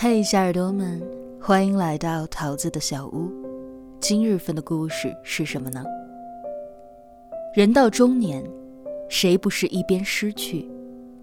[0.00, 1.02] 嘿，小耳朵们，
[1.42, 3.32] 欢迎来到桃子的小屋。
[3.98, 5.82] 今日份的故事是什么呢？
[7.52, 8.48] 人到中年，
[9.08, 10.70] 谁不是一边失去，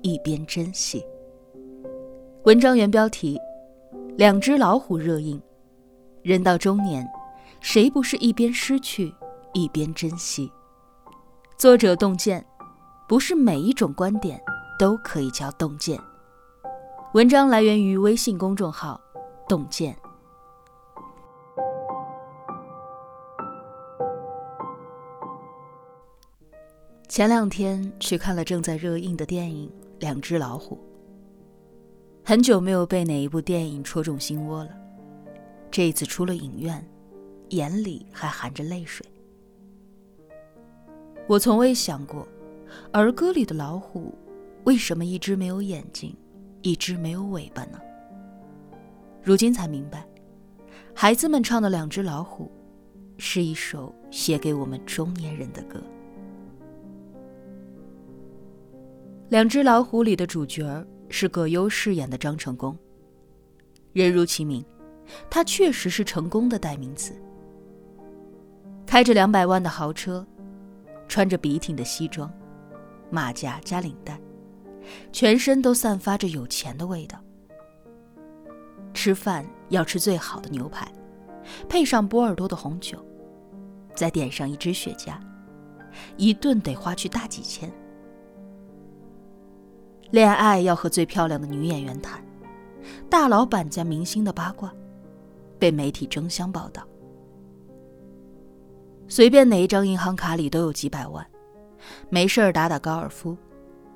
[0.02, 1.02] 一边珍惜？
[2.44, 3.40] 文章原标题：
[4.18, 5.42] 两只老虎热映。
[6.22, 7.08] 人到中年，
[7.62, 9.10] 谁不是一边失去，
[9.54, 10.52] 一边珍惜？
[11.58, 12.46] 作者洞见，
[13.08, 14.38] 不是每一种观点
[14.78, 15.98] 都可以叫洞见。
[17.16, 19.00] 文章来源于微信公众号
[19.48, 19.96] “洞见”。
[27.08, 29.70] 前两天去看了正在热映的电影
[30.02, 30.76] 《两只老虎》，
[32.28, 34.72] 很久没有被哪一部电影戳中心窝了。
[35.72, 36.86] 这一次出了影院，
[37.52, 39.06] 眼里还含着泪水。
[41.28, 42.28] 我从未想过，
[42.92, 44.14] 儿歌里的老虎
[44.66, 46.14] 为什么一只没有眼睛？
[46.66, 47.80] 一只没有尾巴呢。
[49.22, 50.04] 如今才明白，
[50.96, 52.52] 孩子们唱的《两只老虎》，
[53.22, 55.80] 是一首写给我们中年人的歌。
[59.30, 62.76] 《两只老虎》里的主角是葛优饰演的张成功。
[63.94, 64.66] 人如其名，
[65.30, 67.14] 他确实是成功的代名词。
[68.88, 70.26] 开着两百万的豪车，
[71.08, 72.32] 穿着笔挺的西装，
[73.12, 74.20] 马甲加领带。
[75.12, 77.20] 全身都散发着有钱的味道。
[78.94, 80.90] 吃饭要吃最好的牛排，
[81.68, 82.98] 配上波尔多的红酒，
[83.94, 85.18] 再点上一支雪茄，
[86.18, 87.72] 一顿得花去大几千。
[90.12, 92.24] 恋爱要和最漂亮的女演员谈，
[93.10, 94.74] 大老板家明星的八卦，
[95.60, 96.88] 被媒体争相报道。
[99.08, 101.26] 随便哪一张银行卡里都有几百万，
[102.10, 103.38] 没事儿打打高尔夫。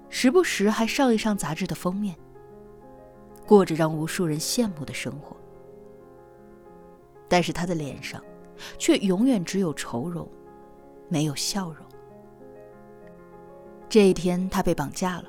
[0.09, 2.15] 时不时还上一上杂志的封面，
[3.45, 5.38] 过着让无数人羡慕的生活。
[7.27, 8.23] 但是他的脸上，
[8.77, 10.27] 却永远只有愁容，
[11.07, 11.85] 没有笑容。
[13.88, 15.25] 这一天，他被绑架了，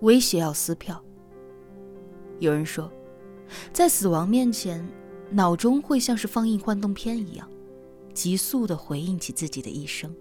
[0.00, 1.02] 威胁要撕票。
[2.38, 2.90] 有人说，
[3.72, 4.86] 在死亡面前，
[5.30, 7.48] 脑中会像是放映幻灯片一样，
[8.14, 10.14] 急速的回忆起自己的一生。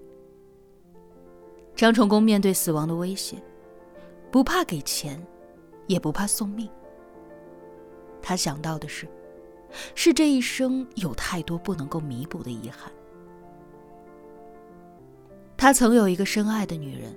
[1.75, 3.41] 张成功面对死亡的威胁。
[4.35, 5.25] 不怕给钱，
[5.87, 6.69] 也不怕送命。
[8.21, 9.07] 他想到的是，
[9.95, 12.91] 是这一生有太多不能够弥补的遗憾。
[15.55, 17.15] 他曾有一个深爱的女人，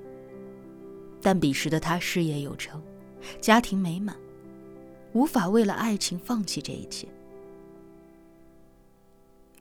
[1.20, 2.80] 但彼时的他事业有成，
[3.40, 4.16] 家庭美满，
[5.12, 7.08] 无法为了爱情放弃这一切。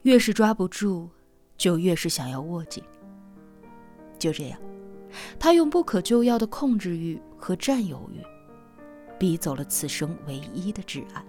[0.02, 1.08] 越是抓不住，
[1.56, 2.84] 就越是想要握紧。
[4.16, 4.60] 就这样。
[5.38, 8.20] 他用不可救药的控制欲和占有欲，
[9.18, 11.24] 逼走了此生唯一的挚爱。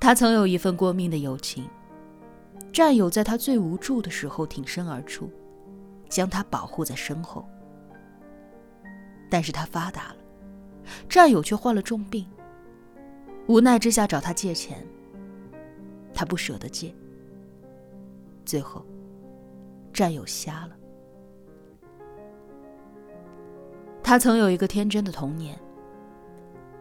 [0.00, 1.68] 他曾有一份过命的友情，
[2.72, 5.30] 战友在他最无助的时候挺身而出，
[6.08, 7.46] 将他保护在身后。
[9.30, 10.16] 但是他发达了，
[11.08, 12.26] 战友却患了重病，
[13.46, 14.86] 无奈之下找他借钱，
[16.12, 16.94] 他不舍得借，
[18.44, 18.84] 最后。
[19.94, 20.76] 战友瞎了。
[24.02, 25.58] 他曾有一个天真的童年，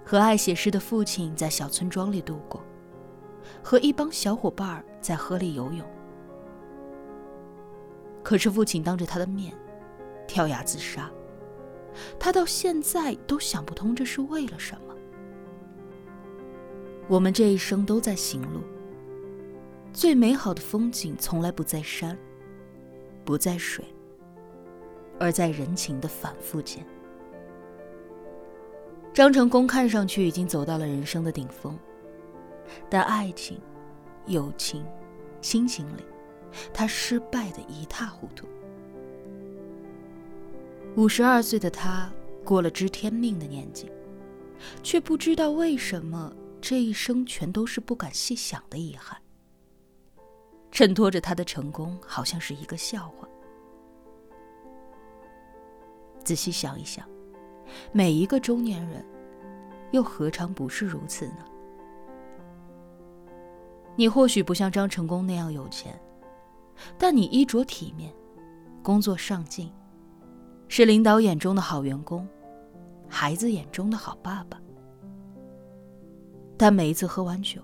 [0.04, 2.62] 和爱写诗的父亲在小村庄里度过，
[3.64, 5.88] 和一帮小伙伴在河里游泳。
[8.22, 9.54] 可是父亲当着他的面
[10.28, 11.10] 跳崖自杀，
[12.20, 14.94] 他到现在都想不通这是为了什么。
[17.08, 18.62] 我们这一生都在行路，
[19.94, 22.18] 最美好的风景从来不在山。
[23.24, 23.86] 不在水，
[25.20, 26.86] 而在人情的反复间。
[29.14, 31.78] 张成功看上去已经走到了人生的顶峰，
[32.90, 33.60] 但爱情、
[34.26, 34.84] 友情、
[35.40, 36.04] 亲情里，
[36.74, 38.48] 他失败的一塌糊涂。
[40.96, 42.12] 五十二岁的他
[42.44, 43.92] 过了知天命的年纪，
[44.82, 49.18] 却不知道为什么这一生全都是不敢细想的遗憾。
[50.74, 53.28] 衬托着他的成功，好像是一个笑话。
[56.24, 57.08] 仔细想一想，
[57.92, 59.06] 每一个中年人，
[59.92, 61.46] 又何尝不是如此呢？
[63.96, 65.94] 你或许不像张成功那样有钱，
[66.98, 68.12] 但你衣着体面，
[68.82, 69.72] 工作上进，
[70.68, 72.28] 是领导眼中的好员工，
[73.08, 74.60] 孩子眼中的好爸爸。
[76.58, 77.62] 但每一次喝完酒，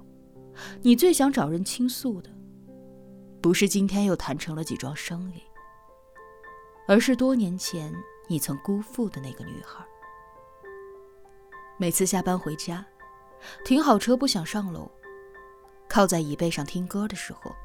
[0.83, 2.29] 你最想找人倾诉的。
[3.41, 5.41] 不是今天又谈成了几桩生意，
[6.87, 7.93] 而是多年前
[8.27, 9.85] 你曾辜负的那个女孩。
[11.77, 12.85] 每次下班回家，
[13.63, 14.91] 停好车不想上楼，
[15.87, 17.55] 靠在椅背上听歌的时候，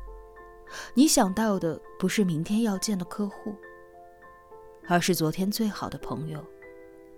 [0.95, 3.57] 你想到的不是明天要见的客户，
[4.87, 6.45] 而是昨天最好的朋友，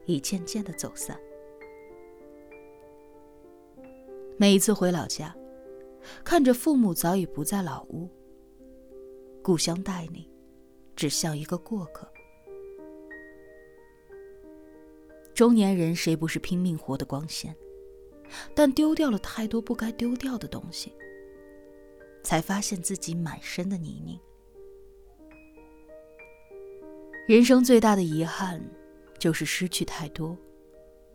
[0.07, 1.21] 已渐渐的走散。
[4.39, 5.37] 每一次回老家，
[6.25, 8.11] 看着父母早已不在老屋，
[9.47, 10.29] 故乡待你，
[10.97, 12.05] 只像一个过客。
[15.33, 17.55] 中年人谁不是拼命活得光鲜？
[18.57, 20.93] 但丢掉了太多不该丢掉的东西，
[22.25, 24.19] 才发现自己满身的泥泞。
[27.29, 28.61] 人生最大的遗憾，
[29.17, 30.37] 就是失去太多，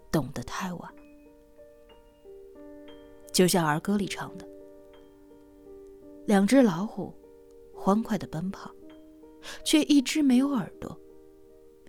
[0.10, 0.94] 懂得太晚。
[3.34, 4.48] 就像儿歌里唱的
[6.26, 7.14] ：“两只老虎，
[7.84, 8.70] 欢快的奔跑，
[9.66, 10.96] 却一只没有耳朵，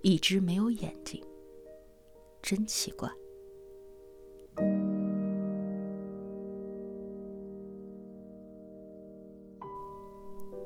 [0.01, 1.23] 一只没有眼睛。”
[2.41, 3.07] 真奇怪。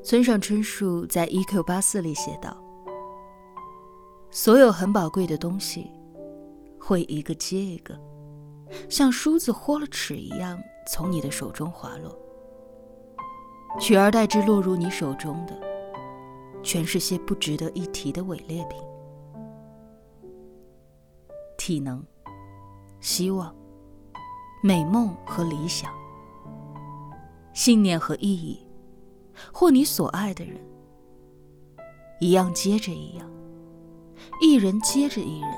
[0.00, 2.56] 村上春树在《一 Q 八四》里写道
[4.30, 5.90] ：“所有很宝贵的东西，
[6.78, 7.98] 会一个接一个，
[8.88, 10.56] 像梳子豁了齿一样
[10.88, 12.16] 从你的手中滑落，
[13.78, 15.54] 取而代之落入你手中的，
[16.62, 18.78] 全是些不值得一提的伪劣品。”
[21.58, 22.04] 体能、
[23.00, 23.54] 希望、
[24.62, 25.92] 美梦和理想、
[27.52, 28.66] 信念和意义，
[29.52, 30.56] 或你所爱的人，
[32.20, 33.28] 一样接着一样，
[34.40, 35.50] 一人接着一人，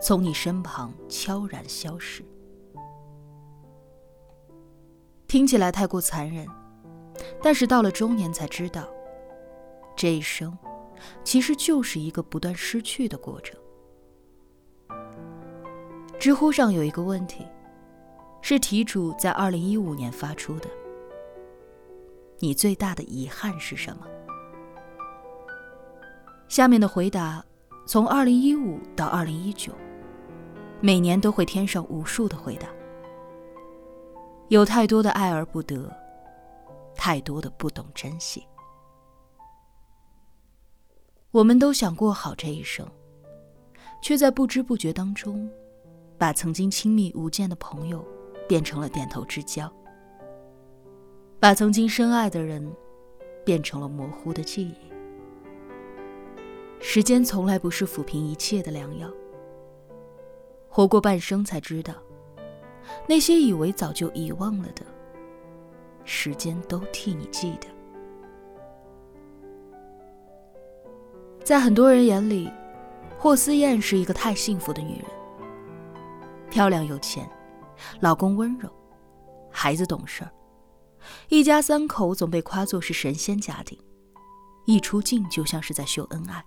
[0.00, 2.22] 从你身旁悄然消失。
[5.26, 6.46] 听起来太过残忍，
[7.42, 8.86] 但是到了中年才知道，
[9.96, 10.56] 这一生
[11.24, 13.58] 其实就是一个不断失去的过程。
[16.18, 17.46] 知乎上有一个问题，
[18.42, 20.68] 是题主在二零一五年发出的
[22.40, 24.06] ：“你最大的遗憾是什么？”
[26.48, 27.44] 下面的回答，
[27.86, 29.72] 从二零一五到二零一九，
[30.80, 32.68] 每年都会添上无数的回答。
[34.48, 35.94] 有太多的爱而不得，
[36.98, 38.46] 太多的不懂珍惜。
[41.30, 42.86] 我们都想过好这一生，
[44.02, 45.50] 却在不知不觉当中。
[46.18, 48.04] 把曾经亲密无间的朋友
[48.48, 49.72] 变成了点头之交，
[51.38, 52.74] 把曾经深爱的人
[53.44, 54.74] 变成了模糊的记忆。
[56.80, 59.08] 时间从来不是抚平一切的良药。
[60.68, 61.94] 活过半生才知道，
[63.08, 64.84] 那些以为早就遗忘了的，
[66.10, 67.68] 时间都替你记得。
[71.44, 72.50] 在很多人眼里，
[73.18, 75.04] 霍思燕是一个太幸福的女人。
[76.48, 77.28] 漂亮有钱，
[78.00, 78.70] 老公温柔，
[79.50, 80.32] 孩子懂事儿，
[81.28, 83.78] 一家三口总被夸作是神仙家庭，
[84.64, 86.42] 一出镜就像是在秀恩爱。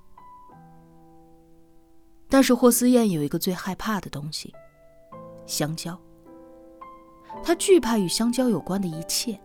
[2.27, 4.51] 但是霍思燕有一个最害怕的东西，
[5.45, 5.95] 香蕉。
[7.43, 9.39] 她惧怕与香蕉有关的一切，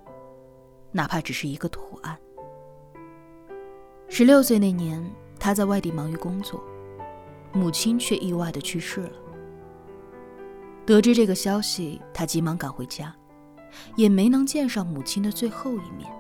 [0.97, 2.19] 哪怕只是一个图案。
[4.09, 5.05] 十六岁那年，
[5.39, 6.65] 他在外地忙于工作，
[7.53, 9.13] 母亲却意外的去世了。
[10.87, 13.15] 得知这个消息，他急忙赶回家，
[13.95, 16.11] 也没能见上母亲的最后一面。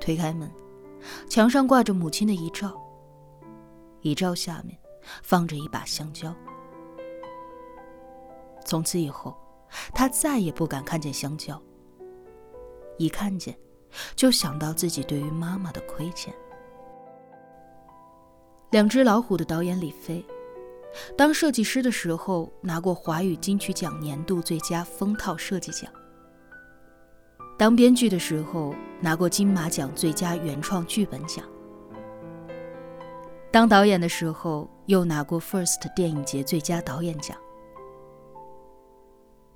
[0.00, 0.50] 推开门，
[1.28, 2.76] 墙上挂着母亲的遗照，
[4.00, 4.76] 遗照下面
[5.22, 6.34] 放着一把香蕉。
[8.64, 9.36] 从此以后，
[9.94, 11.62] 他再也不敢看见香蕉，
[12.98, 13.56] 一看见，
[14.14, 16.34] 就想到自己对于妈妈的亏欠。
[18.70, 20.24] 两只老虎的导演李飞。
[21.16, 25.88] 当设计师的时候，拿过华语金曲奖年度最佳封套设计奖；
[27.58, 31.44] 当编剧的时候，拿过金马奖最佳原创剧本奖；
[33.50, 37.36] 当导演的时候，又拿过 FIRST 电影节最佳导演奖。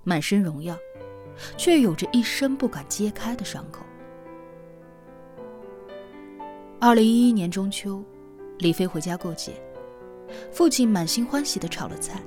[0.04, 0.76] 满身荣耀，
[1.56, 3.84] 却有着一生不敢揭开的伤口。
[6.80, 8.02] 二零一一年中秋，
[8.58, 9.52] 李飞回家过节。
[10.50, 12.22] 父亲满心欢喜地炒了菜，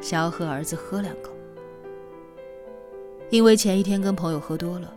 [0.00, 1.30] 想要和儿子喝两口。
[3.30, 4.92] 因为前一天跟朋友喝多了，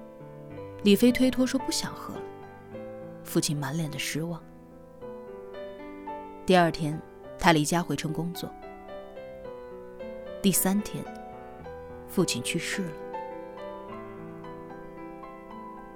[0.83, 2.21] 李飞推脱说不想喝了。
[3.23, 4.41] 父亲满脸的失望。
[6.45, 6.99] 第二天，
[7.37, 8.49] 他离家回城工作。
[10.41, 11.03] 第三天，
[12.07, 12.91] 父亲去世了。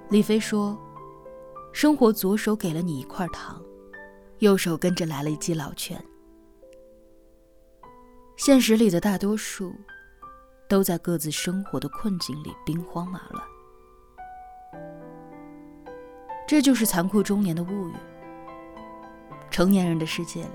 [0.10, 0.78] 李飞说
[1.74, 3.62] ：“生活左手给了你一块糖，
[4.40, 6.02] 右手跟着来了一记老拳。”
[8.38, 9.74] 现实里的大多数，
[10.70, 13.44] 都在各自生活的困境里兵荒马乱。
[16.48, 17.94] 这就是残酷中年的物语。
[19.50, 20.50] 成年人的世界里，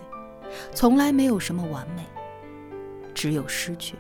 [0.73, 2.07] 从来没有什么完美，
[3.13, 3.97] 只有失去。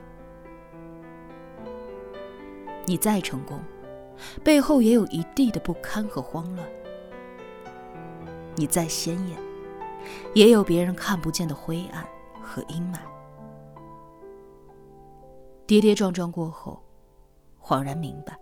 [2.86, 3.60] 你再成功，
[4.42, 6.66] 背后也有一地的不堪和慌乱；
[8.56, 9.38] 你再鲜艳，
[10.34, 12.06] 也有别人看不见的灰暗
[12.42, 12.98] 和阴霾。
[15.66, 16.82] 跌跌撞撞过后，
[17.60, 18.36] 恍然明白，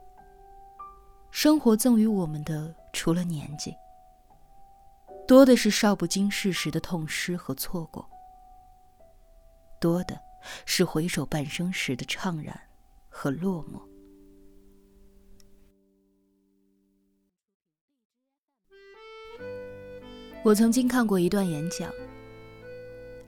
[1.31, 2.75] 生活赠予我们的。
[2.91, 3.73] 除了年纪，
[5.27, 8.05] 多的是少不经事时的痛失和错过，
[9.79, 10.19] 多的
[10.65, 12.59] 是回首半生时的怅然
[13.09, 13.88] 和落寞。
[20.49, 21.93] 我曾经看过一段演讲，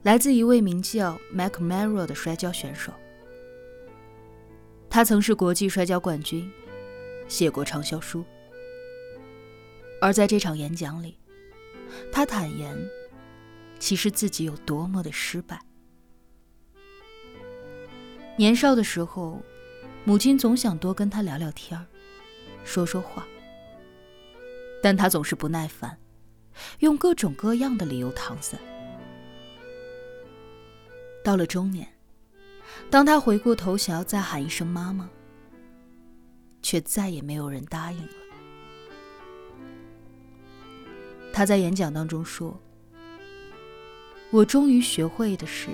[0.01, 2.91] 来自一位名叫 Mac m a r r o 的摔跤选手，
[4.89, 6.51] 他曾是国际摔跤冠军，
[7.27, 8.25] 写过畅销书。
[10.01, 11.15] 而在这场演讲里，
[12.11, 12.75] 他坦言，
[13.77, 15.61] 其实自己有多么的失败。
[18.35, 19.39] 年少的时候，
[20.05, 21.85] 母亲总想多跟他聊聊天儿，
[22.63, 23.27] 说说话，
[24.81, 25.95] 但他总是不耐烦，
[26.79, 28.57] 用各种各样的理由搪塞。
[31.23, 31.87] 到了中年，
[32.89, 35.09] 当他回过头想要再喊一声妈妈，
[36.61, 38.13] 却再也没有人答应了。
[41.33, 42.59] 他在演讲当中说
[44.31, 45.69] ：“我终于学会的是，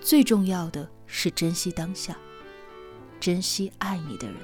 [0.00, 2.16] 最重要的是珍惜当下，
[3.20, 4.36] 珍惜爱你的人。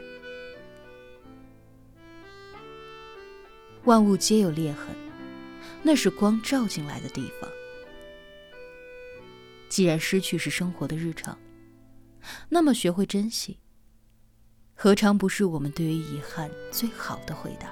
[3.85, 4.89] 万物皆有裂痕，
[5.85, 7.49] 那是光照进来的地方。
[9.69, 11.39] 既然失去是生活的日常，
[12.49, 13.59] 那么学会珍惜，
[14.75, 17.71] 何尝不是我们对于遗憾最好的回答？”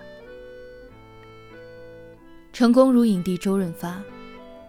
[2.53, 4.03] 成功如影帝周润发，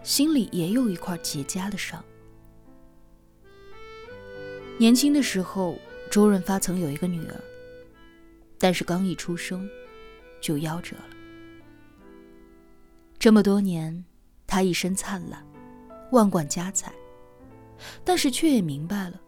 [0.02, 2.02] 心里也有一块结痂的伤。
[4.78, 5.78] 年轻的时候，
[6.10, 7.38] 周润发曾有一个女儿，
[8.58, 9.68] 但是刚一出生，
[10.40, 11.13] 就夭折了。
[13.24, 14.04] 这么多年，
[14.46, 15.42] 他一身灿烂，
[16.12, 16.92] 万贯家财，
[18.04, 19.18] 但是却也明白了，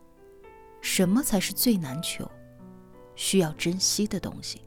[0.82, 2.30] 什么才是最难求、
[3.14, 4.60] 需要珍惜的东西。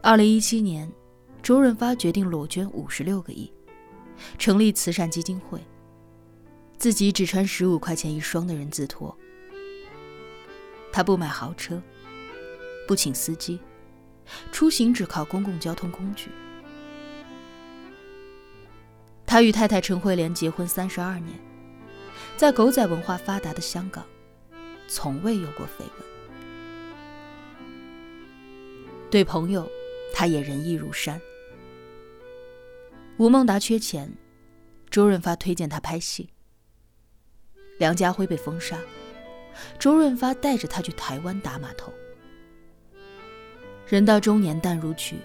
[0.00, 0.88] 二零一七年，
[1.42, 3.52] 周润发决定裸捐五十六个亿，
[4.38, 5.60] 成立慈善基金会，
[6.76, 9.12] 自己只穿十五块钱一双的人字拖。
[10.92, 11.82] 他不买豪车，
[12.86, 13.58] 不请司机，
[14.52, 16.30] 出行只靠公共交通工具。
[19.26, 21.38] 他与太太陈慧莲结婚三十二年，
[22.36, 24.04] 在狗仔文化发达的香港，
[24.86, 25.90] 从未有过绯闻。
[29.10, 29.68] 对朋友。
[30.10, 31.20] 他也仁义如山。
[33.18, 34.12] 吴孟达缺钱，
[34.90, 36.30] 周润发推荐他拍戏。
[37.78, 38.80] 梁家辉被封杀，
[39.78, 41.92] 周润发带着他去台湾打码头。
[43.88, 45.16] 人到中年淡如菊，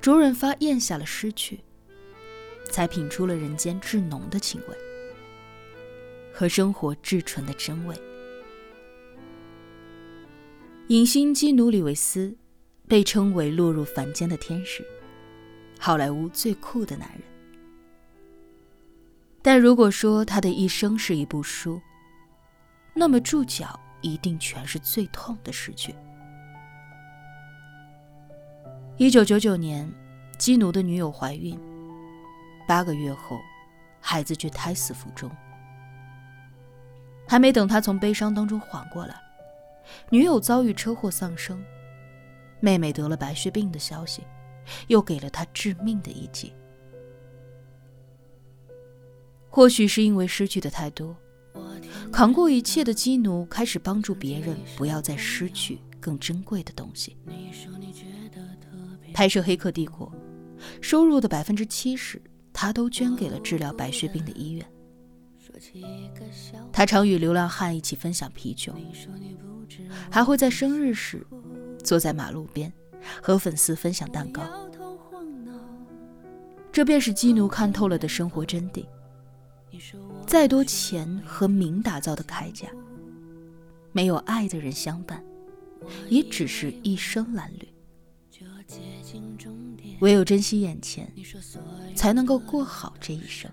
[0.00, 1.60] 周润发咽下了失去，
[2.70, 4.76] 才品出了人间至浓的情味
[6.32, 7.94] 和生活至纯的真味。
[10.88, 12.36] 影星基努里维斯。
[12.88, 14.84] 被称为落入凡间的天使，
[15.78, 17.22] 好莱坞最酷的男人。
[19.40, 21.80] 但如果说他的一生是一部书，
[22.92, 25.94] 那么注脚一定全是最痛的失去。
[29.00, 29.90] 一九九九年，
[30.36, 31.58] 基努的女友怀孕，
[32.68, 33.40] 八个月后，
[33.98, 35.30] 孩子却胎死腹中。
[37.26, 39.18] 还没等他从悲伤当中缓过来，
[40.10, 41.64] 女友遭遇车祸丧生。
[42.60, 44.22] 妹妹得了白血病的消息，
[44.88, 46.52] 又给了他致命的一击。
[49.48, 51.16] 或许是因为失去的太多，
[52.12, 57.16] 扛过一切的基奴开始帮助别人，不要再失去更珍贵的东西。
[59.12, 60.06] 拍摄《黑客帝国》，
[60.80, 62.20] 收入的百分之七十，
[62.52, 64.66] 他都捐给了治疗白血病的医院。
[66.72, 68.74] 他常与流浪汉一起分享啤酒，
[70.10, 71.26] 还会在生日时。
[71.82, 72.70] 坐在马路边，
[73.22, 74.42] 和粉丝分享蛋糕。
[76.70, 78.84] 这便是基奴看透了的生活真谛。
[80.26, 82.68] 再多钱和名打造的铠甲，
[83.92, 85.24] 没有爱的人相伴，
[86.10, 87.66] 也只是一生褴褛。
[90.00, 91.10] 唯有珍惜眼前，
[91.94, 93.50] 才能够过好这一生。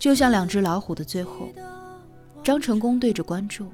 [0.00, 1.48] 就像两只老虎的最后，
[2.42, 3.70] 张成功对着观众，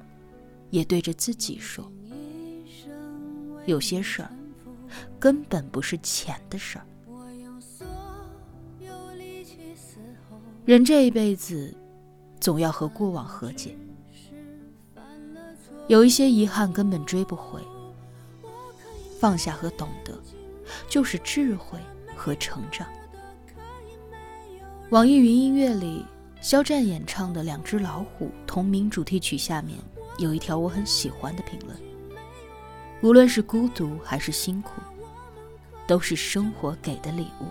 [0.71, 1.90] 也对着自己说
[3.66, 4.30] ：“有些事儿，
[5.18, 6.87] 根本不是钱的事儿。
[10.64, 11.73] 人这一辈子，
[12.40, 13.76] 总要和过往和解。
[15.87, 17.61] 有一些遗憾根本追不回，
[19.18, 20.18] 放下和懂得，
[20.88, 21.78] 就是智慧
[22.16, 22.87] 和成长。”
[24.90, 26.04] 网易云音乐里，
[26.40, 29.78] 肖战演唱的《两只老虎》同名主题曲下面
[30.18, 31.76] 有一条我很喜欢的评论：
[33.02, 34.73] 无论是孤独还是辛苦，
[35.87, 37.47] 都是生活给的礼物。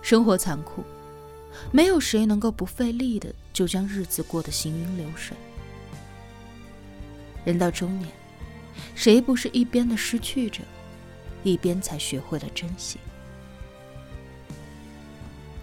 [0.00, 0.82] 生活残酷，
[1.70, 5.36] 没有谁能够不费力的就将日子过得行云流水。
[7.44, 8.08] 人到中年，
[8.94, 10.62] 谁不是一边的失去着，
[11.44, 12.98] 一边才学会了珍惜？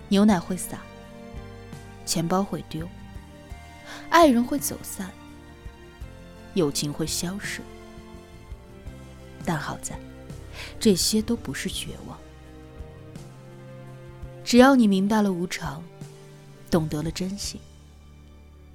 [0.08, 0.80] 牛奶会洒，
[2.06, 2.88] 钱包会丢，
[4.10, 5.10] 爱人会走散，
[6.54, 7.62] 友情会消失。
[9.44, 10.00] 但好在，
[10.80, 12.18] 这些都不是绝望。
[14.44, 15.84] 只要你明白了无常，
[16.70, 17.60] 懂得了珍惜，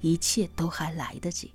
[0.01, 1.51] 一切都还来得及。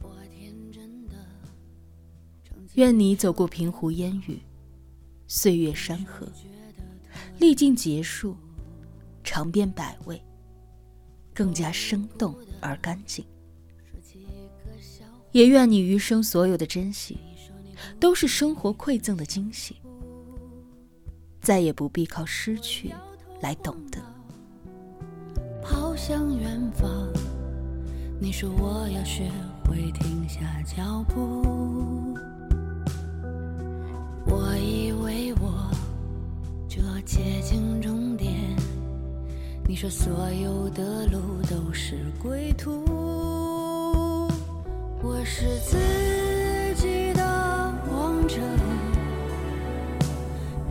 [2.76, 4.38] 愿你走过平湖烟雨，
[5.26, 6.30] 岁月山河，
[7.38, 8.36] 历尽结束。
[9.24, 10.22] 尝遍百味，
[11.34, 13.24] 更加生动而干净。
[15.32, 17.18] 也愿你余生所有的珍惜，
[17.98, 19.76] 都是生活馈赠的惊喜。
[21.40, 22.92] 再也不必靠失去
[23.40, 24.00] 来懂得。
[25.62, 27.10] 跑向远方，
[28.20, 29.30] 你说我要学
[29.64, 32.16] 会停下脚步。
[34.28, 35.70] 我以为我
[36.68, 38.32] 就要接近终点。
[39.68, 42.84] 你说所有的路都是归途，
[45.02, 45.76] 我是自
[46.74, 47.22] 己的
[47.90, 48.40] 王者，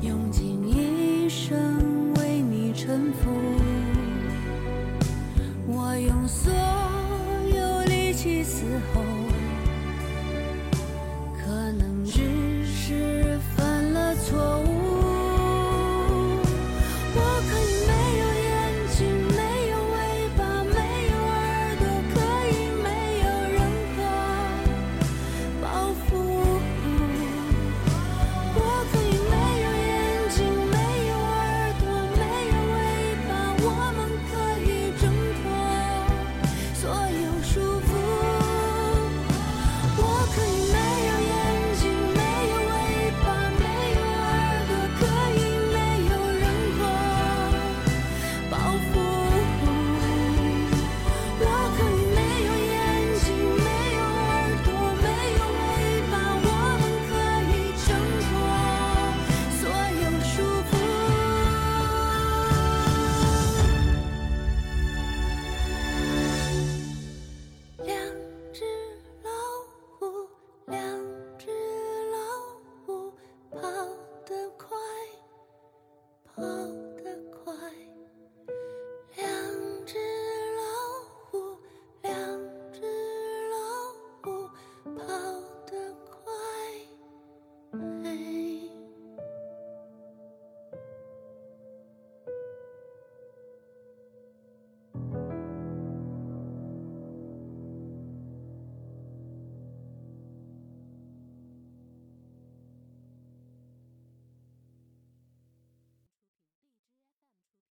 [0.01, 3.29] 用尽一生为你臣服，
[5.67, 6.53] 我用所
[7.53, 8.63] 有力气嘶
[8.93, 9.24] 吼。